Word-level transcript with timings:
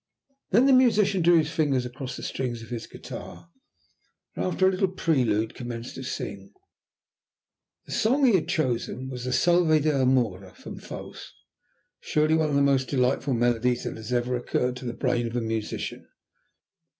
Then 0.49 0.65
the 0.65 0.73
musician 0.73 1.21
drew 1.21 1.37
his 1.37 1.51
fingers 1.51 1.85
across 1.85 2.17
the 2.17 2.23
strings 2.23 2.63
of 2.63 2.69
his 2.69 2.87
guitar, 2.87 3.51
and 4.35 4.43
after 4.43 4.67
a 4.67 4.71
little 4.71 4.87
prelude 4.87 5.53
commenced 5.53 5.93
to 5.93 6.01
sing. 6.01 6.51
The 7.85 7.91
song 7.91 8.25
he 8.25 8.33
had 8.33 8.47
chosen 8.47 9.09
was 9.11 9.25
the 9.25 9.31
Salve 9.31 9.79
d'amora 9.83 10.55
from 10.55 10.79
Faust, 10.79 11.35
surely 11.99 12.33
one 12.33 12.49
of 12.49 12.55
the 12.55 12.63
most 12.63 12.87
delightful 12.87 13.35
melodies 13.35 13.83
that 13.83 13.95
has 13.95 14.11
ever 14.11 14.35
occurred 14.35 14.75
to 14.77 14.85
the 14.85 14.93
brain 14.95 15.27
of 15.27 15.35
a 15.35 15.41
musician. 15.41 16.07